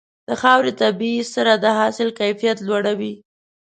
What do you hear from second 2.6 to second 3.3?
لوړوي.